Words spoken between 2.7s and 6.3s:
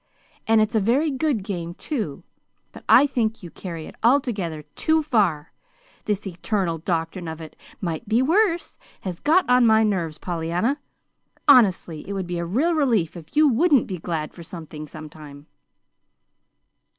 but I think you carry it altogether too far. This